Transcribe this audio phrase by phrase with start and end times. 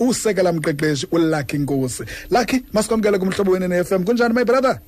[0.00, 4.80] usekela mqeqeshi ulucky nkosi lucky masikwamkele kumhlobo wene ne-fm kunjani my brother?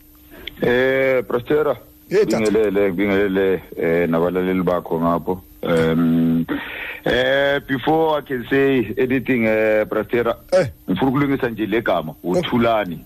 [0.63, 1.77] Eh Prostera.
[2.09, 2.39] Hey, tata.
[2.51, 5.41] bingelele bingelele eh nabalaleli bakho ngapho.
[5.63, 6.45] Um
[7.05, 10.67] eh before I can say anything eh Prostera Eh.
[10.91, 13.05] ngifuna ukulungisa nje legama uthulani.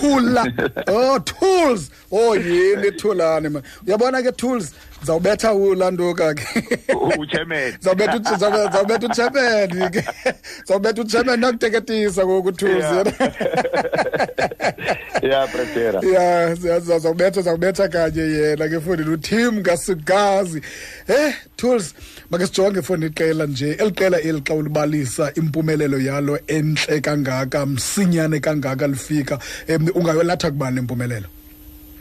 [0.00, 0.44] Thula.
[0.88, 3.62] Oh tools oh yini thulani man.
[3.86, 4.72] Uyabona ke tools
[5.04, 6.44] zawubetha ulanduka ke.
[7.18, 10.04] Uchairman zawubetha u- zawu- zawubetha uchairman ke.
[10.68, 12.84] Zawubetha uchairman nakuteketisa ngoku tools
[15.22, 20.62] yeah Prostera ya za- za- zawubetha zawubetha kanye yena ke fundi lutim kasukazi
[21.08, 21.94] eh tools
[22.30, 28.40] make sijonge fundi iqela nje eli qela eli xa ulibalisa impumelelo yalo entle kangaka msinyane
[28.40, 29.38] kangaka lifika.
[29.68, 31.26] Um ungayolatha kubani impumelelo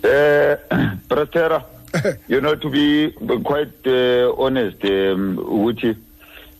[0.03, 0.57] eh
[1.09, 1.63] Prostera
[2.27, 3.11] you know to be
[3.43, 5.95] quite uh, honest um ukuthi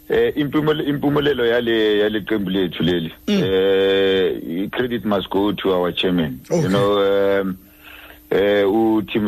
[0.10, 6.40] eh impumelo impumulelo yale yale qembu lethu leli eh credit must go to our chairman.
[6.50, 6.64] Okay.
[6.64, 7.58] you know um
[8.32, 9.28] eh u Tim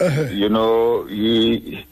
[0.00, 0.22] Uh-huh.
[0.32, 1.84] you know he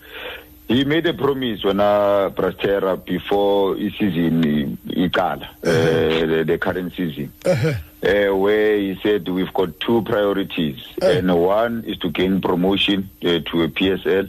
[0.71, 6.93] he made a promise when uh Prastera before the season iqala uh, the, the current
[6.99, 7.75] season Uh-huh.
[8.11, 11.07] uh, where he said we've got two priorities, Uh.
[11.17, 14.27] and one is to gain promotion uh, to a PSL,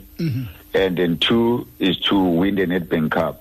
[0.73, 3.36] and then two is to win the Nedbank Cup.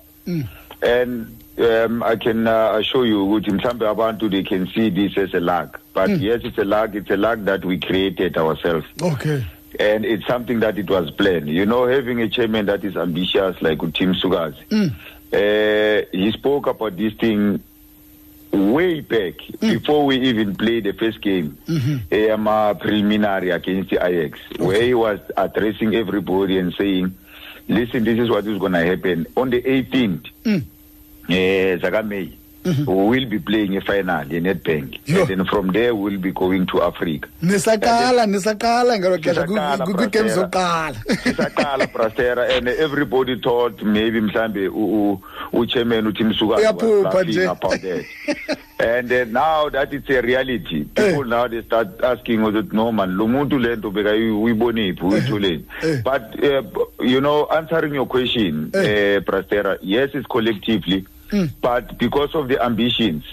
[0.83, 5.33] And um, I can uh, assure you, ukuthi mhlambe abantu they can see this as
[5.33, 5.77] a lag.
[5.93, 6.95] but yes, it's a lag.
[6.95, 8.85] It's a lag that we created ourselves.
[9.01, 9.43] okay
[9.79, 11.47] And it's something that it was planned.
[11.49, 14.91] You know, having a chairman that is ambitious like Tim Sukazi,
[15.33, 17.63] uh, he spoke about this thing
[18.51, 22.47] way back before we even played the first game, mm-hmm.
[22.47, 27.15] um, preliminary against the Ajax, where he was addressing everybody and saying,
[27.69, 29.25] listen, this is what is going to happen.
[29.37, 30.63] On the 18th, Mm.
[31.29, 31.77] eh,
[32.63, 34.99] Zaka May, we will be playing a final in Nedbank.
[35.05, 35.21] Yo.
[35.21, 37.27] And then from there, we'll be going to Africa.
[37.43, 40.49] nisaqala nisaqala ngelo xesha Sisaqala, kwiigame Brastera.
[40.49, 45.21] zokuqala sisaqala Prastera and everybody thought maybe mhlambe u- u-
[45.53, 47.45] uchairman uTim Suka Uyaphupha nje.
[47.51, 48.05] about that
[48.79, 53.15] and uh, now that it's a reality people now they start asking ukuthi no man
[53.17, 56.01] lo muntu lento beka uyiboniphi uyitholeni Eh.
[56.03, 56.61] but uh,
[57.03, 59.17] you know answering your question Eh.
[59.17, 61.05] uh, Prastera yes it's collectively
[61.61, 63.23] but because of the ambitions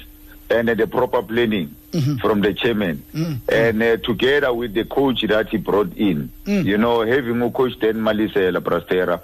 [0.51, 1.75] and uh, the proper planning
[2.21, 3.03] from the chairman
[3.49, 7.73] and uh, together with the coach that he brought in you know having a coach
[7.81, 9.21] then Malesela Prastera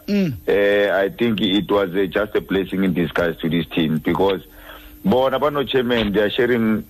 [0.49, 4.43] uh, I think it was uh, just a blessing in disguise to this team because
[5.05, 6.85] bona bano chairman they are sharing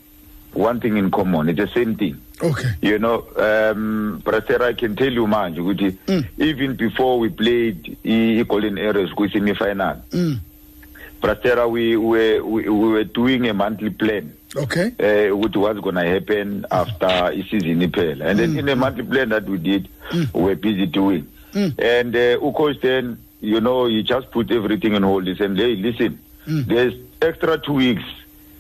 [0.53, 1.49] one thing in common.
[1.49, 2.21] It's the same thing.
[2.41, 2.71] Okay.
[2.81, 5.99] You know um Prastera I can tell you man, ukuthi
[6.39, 10.39] even before we played i i Golden Arrows ku semi final Mm.
[11.25, 14.37] Prastera we were we, we were doing a monthly plan.
[14.55, 14.93] Okay.
[15.01, 18.27] Uh, with what's going to happen after a season iphela.
[18.27, 21.27] And then in a monthly plan that we did we were busy doing.
[21.55, 25.27] And uh, coach then you know he just put everything on hold.
[25.27, 28.05] He said hey listen there's extra two weeks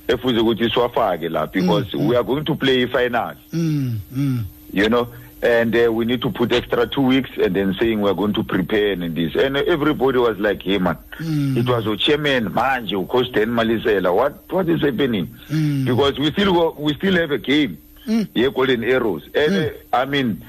[0.09, 4.45] efuze ukuthi siwafake la because we are going to play final mm, mm.
[4.73, 5.09] you know
[5.43, 8.43] and uh, we need to put extra two weeks and then saying we're going to
[8.43, 9.35] prepare and this.
[9.35, 12.51] And everybody was like hey man it was a chairman.
[12.51, 14.15] Manje coach Dan Malesela.
[14.15, 15.27] What what is happening?
[15.85, 17.79] Because we still go, we still have a game.
[18.07, 19.29] Yeah golden arrows.
[19.35, 20.43] And uh, i mean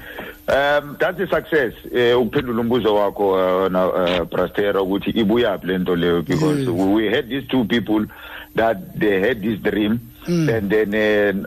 [0.48, 1.72] um that's a success.
[1.86, 3.32] Uh, ukuphendula umbuzo wakho
[3.64, 6.22] uh, na uh, Prastera ukuthi ibuyaphi lento leyo?
[6.22, 6.68] Because Yes.
[6.68, 8.04] we, we had these two people
[8.54, 10.00] that they had this dream.
[10.26, 11.46] And then uh,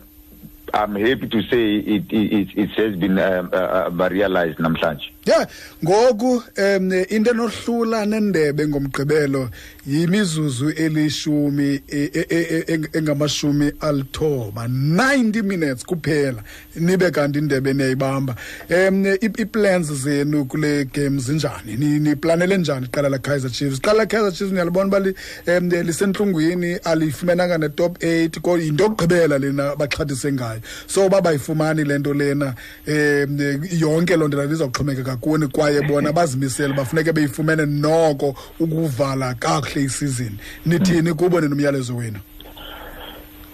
[0.74, 5.10] I'm happy to say it it, it, it has been um, uh, uh, realized namhlanje.
[5.26, 5.46] yeah
[5.84, 9.50] ngoku um into enohlula nendebe ngomgqibelo
[9.88, 14.68] yimizuzu elishumi e- e- e- e- engamashumi alithoba.
[14.68, 16.44] 90 minutes kuphela
[16.76, 18.36] nibe kanti indebe niyayibamba.
[18.70, 21.76] Um ii-plans zenu kule game zinjani?
[21.78, 23.78] Ni- niplanele njani iqala la-kaizer chiefs?
[23.78, 25.16] Iqala la-kaizer chiefs niyalibona uba li-
[25.48, 30.59] um lisentlungwini alifumenanga ne-top eight ko yinto yokugqibela lena baxhathise ngayo.
[30.88, 32.56] So uba bayifumani le nto lena
[32.88, 39.84] um yonke loo nto lana izawuxhomekeka kuni kwaye bona bazimisele bafuneke beyifumene noko ukuvala kakuhle
[39.84, 42.20] isizini nithini kubo nenomyalezo wenu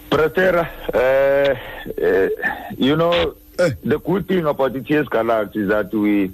[0.10, 1.58] Pratera, uh,
[1.98, 2.30] uh,
[2.78, 3.72] you know Eh.
[3.84, 6.32] the good thing about the TS Galaxy is that we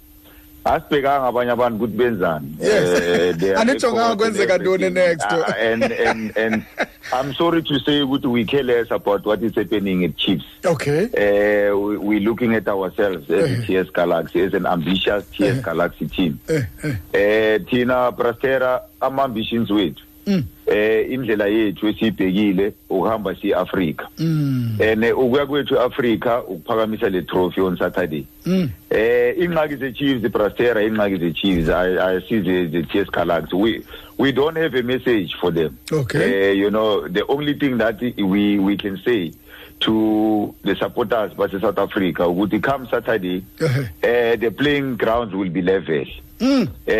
[0.66, 2.58] asibhekanga abanye abantu ukuthi benzani.
[2.62, 5.26] Eh, Anijonganga kwenzeka ntoni next.
[5.30, 6.64] Ah, and and and
[7.14, 11.76] I'm sorry to say we care less about what is happening at Chiefs okay uh,
[11.78, 13.62] we, we're looking at ourselves as Eh.
[13.64, 15.62] a TS Galaxy, as an ambitious TS Eh.
[15.62, 16.40] Galaxy team.
[16.48, 16.96] eh, eh.
[17.14, 20.02] Eh, Tina Prastera, ama ambitions wethu.
[20.26, 20.44] Mm.
[20.72, 24.78] Eh indlela yethu esibhekile ukuhamba siAfrica Mm.
[24.82, 28.70] and eh, ukuya kwethu eAfrica ukuphakamisa le trophy on Saturday Mm.
[28.90, 33.84] eh ingxaki ze Chiefs iBrastera ingxaki ze Chiefs ayisize the TS Galaxy we
[34.18, 36.52] we don't have a message for them Okay.
[36.52, 39.32] uh, you know the only thing that we we can say
[39.80, 45.62] to the supporters base South Africa ukuthi come Saturday uh, the playing grounds will be
[45.62, 46.06] level
[46.42, 46.68] Mm.
[46.88, 46.92] uh,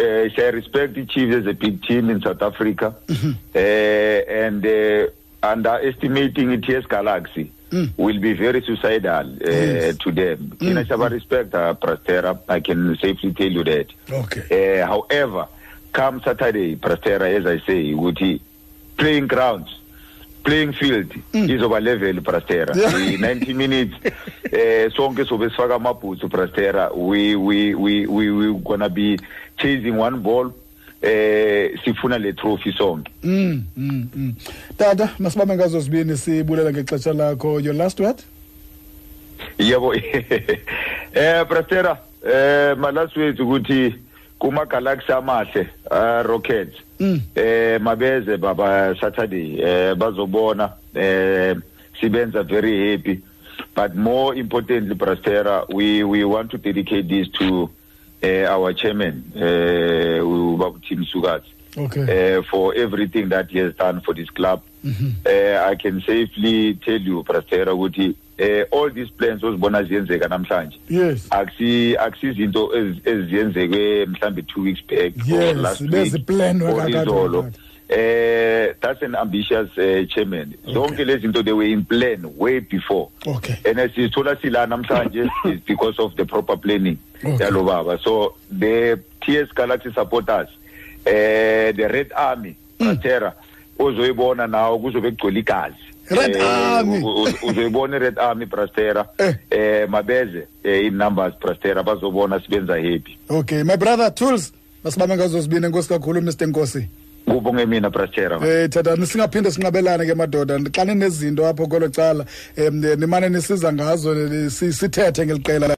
[0.00, 5.06] uh, I respect the Chiefs as a big team in South Africa uh, and uh,
[5.42, 7.90] underestimating TS Galaxy Mm.
[7.98, 9.98] will be very suicidal uh, Yes.
[9.98, 10.38] to them.
[10.56, 10.72] Mm.
[10.86, 11.10] Mm.
[11.10, 13.88] respect uh, Prastera, I can safely tell you that.
[14.10, 14.80] Okay.
[14.80, 15.46] Uh, however,
[15.92, 18.40] come Saturday, Prastera, as I say, ukuthi
[18.96, 19.68] playing grounds,
[20.44, 21.62] playing field mm.
[21.62, 22.74] over level Prastera.
[22.74, 22.88] Yeah.
[22.90, 23.94] The 90 minutes
[24.50, 26.90] eh sonke sobe sifaka amabhutsu Prastera.
[26.96, 29.18] We we we we we gonna be
[29.58, 30.54] chasing one ball
[31.02, 33.10] eh sifuna le trophy sonke.
[33.22, 34.34] Mm, mm, mm.
[34.76, 37.60] Tata, masibambe ngazo zibini sibulela ngexesha lakho.
[37.60, 38.22] Your last word?
[39.58, 39.94] Yebo.
[41.14, 43.94] eh Prastera, eh malazi wethu ukuthi
[44.38, 46.76] kuma Galaxy amahle, uh, Rockets.
[47.00, 47.20] Mm.
[47.34, 51.54] eh mabeze baba Saturday eh bazobona eh
[52.00, 53.20] sibenza very happy
[53.74, 57.70] but more importantly Prastera we we want to dedicate this to
[58.24, 60.18] uh, our chairman uh
[61.76, 62.02] Okay.
[62.02, 65.12] uh, for everything that he has done for this club Mhm.
[65.26, 70.78] uh, I can safely tell you Prastera ukuthi uh, all these plans ozibona ziyenzeka namhlanje
[70.90, 71.26] Yes.
[71.30, 77.02] akusi akusizinto ezi- eziyenzeke mhlambe 2 weeks back or Yes, last week beziplanwe or kakade
[77.02, 77.50] izolo
[77.88, 83.08] eh that's an ambitious uh, chairman zonke lezi zinto they were in plan way before
[83.26, 83.54] Okay.
[83.64, 87.50] and sithola sila namhlanje is because of the proper planning Okay.
[87.50, 90.48] baba so the TS Galaxy supporters
[91.08, 92.54] eh the Red Army
[93.02, 93.32] Terra
[93.78, 95.74] uzoyibona nawo kuzobe kugcwele igazi
[96.10, 96.42] Red Eh,
[96.76, 96.98] Army.
[97.04, 99.34] u- u- uzoyibona i-Red Army Prastera Eh.
[99.50, 104.52] eh mabeze eh, in numbers Prastera bazobona sibenza happy Okay, my brother Tools,
[104.84, 106.88] masibambe ngazo zibini enkosi kakhulu Mr Nkosi.
[107.28, 112.24] kubonge mina Prastera Eh thatha singaphinde sinqabelane ke madoda xa ninezinto apho kwelo cala
[112.56, 115.76] em nimane nisiza ngazo si- sithethe ngeliqela